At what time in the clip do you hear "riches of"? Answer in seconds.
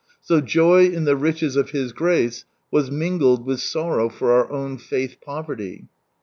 1.15-1.69